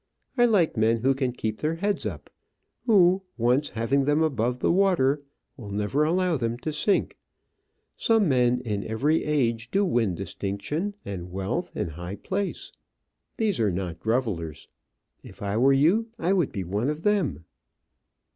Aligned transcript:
I 0.35 0.45
like 0.45 0.75
men 0.75 0.97
who 1.01 1.13
can 1.13 1.31
keep 1.31 1.59
their 1.59 1.75
heads 1.75 2.07
up 2.07 2.31
who, 2.87 3.21
once 3.37 3.69
having 3.69 4.05
them 4.05 4.23
above 4.23 4.57
the 4.57 4.71
water, 4.71 5.21
will 5.57 5.69
never 5.69 6.03
allow 6.05 6.37
them 6.37 6.57
to 6.65 6.73
sink. 6.73 7.19
Some 7.95 8.27
men 8.27 8.61
in 8.61 8.83
every 8.83 9.23
age 9.23 9.69
do 9.69 9.85
win 9.85 10.15
distinction 10.15 10.95
and 11.05 11.31
wealth 11.31 11.71
and 11.75 11.91
high 11.91 12.15
place. 12.15 12.71
These 13.37 13.59
are 13.59 13.69
not 13.69 13.99
grovellers. 13.99 14.69
If 15.23 15.43
I 15.43 15.55
were 15.57 15.71
you 15.71 16.07
I 16.17 16.33
would 16.33 16.51
be 16.51 16.63
one 16.63 16.89
of 16.89 17.03
them." 17.03 17.45